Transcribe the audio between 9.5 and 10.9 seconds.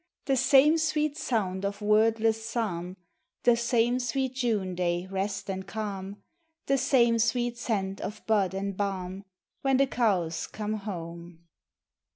When the cows come